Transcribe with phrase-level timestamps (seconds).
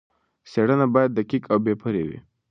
[0.51, 2.19] څېړنه باید دقیق او بې پرې وي.